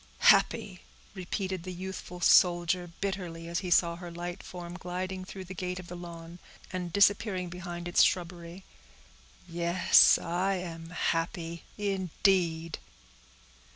[0.33, 0.81] "Happy!"
[1.13, 5.79] repeated the youthful soldier, bitterly, as he saw her light form gliding through the gate
[5.79, 6.39] of the lawn,
[6.73, 8.63] and disappearing behind its shrubbery,
[9.47, 12.79] "Yes, I am happy, indeed!"